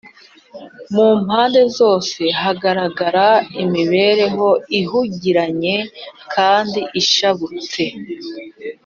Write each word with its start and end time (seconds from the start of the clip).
mu 0.93 1.07
mpande 1.23 1.61
zose 1.77 2.21
hagaragaraga 2.41 3.43
imibereho 3.63 4.47
ihugiranye 4.79 5.75
kandi 6.33 6.79
ishabutse 7.01 7.83